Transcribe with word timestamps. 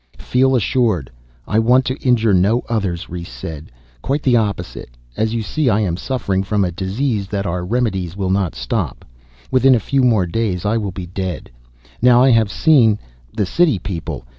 "Feel 0.17 0.55
assured... 0.55 1.11
I 1.47 1.59
want 1.59 1.85
to 1.85 1.97
injure 2.01 2.33
no 2.33 2.63
others," 2.67 3.07
Rhes 3.07 3.29
said. 3.29 3.71
"Quite 4.01 4.23
the 4.23 4.35
opposite. 4.35 4.89
As 5.15 5.35
you 5.35 5.43
see 5.43 5.69
I 5.69 5.81
am 5.81 5.95
suffering 5.95 6.41
from 6.41 6.65
a 6.65 6.71
disease 6.71 7.27
that 7.27 7.45
our 7.45 7.63
remedies 7.63 8.17
will 8.17 8.31
not 8.31 8.55
stop. 8.55 9.05
Within 9.51 9.75
a 9.75 9.79
few 9.79 10.01
more 10.01 10.25
days 10.25 10.65
I 10.65 10.75
will 10.77 10.89
be 10.91 11.05
dead. 11.05 11.51
Now 12.01 12.23
I 12.23 12.31
have 12.31 12.51
seen... 12.51 12.97
the 13.31 13.45
city 13.45 13.77
people 13.77 14.25